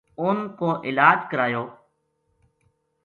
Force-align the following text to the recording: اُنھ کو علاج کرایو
اُنھ 0.21 0.43
کو 0.57 0.69
علاج 0.87 1.19
کرایو 1.31 1.63